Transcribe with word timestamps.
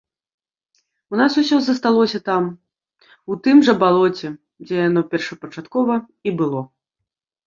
У 1.15 1.17
нас 1.19 1.31
усё 1.41 1.57
засталося 1.65 2.19
там, 2.29 2.47
у 3.35 3.37
тым 3.47 3.57
жа 3.67 3.75
балоце, 3.83 4.31
дзе 4.71 4.75
яно 4.89 5.01
першапачаткова 5.13 5.93
і 6.31 6.35
было. 6.41 6.61